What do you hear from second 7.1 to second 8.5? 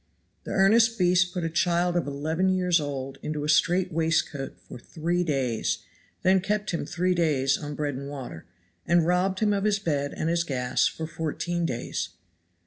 days on bread and water,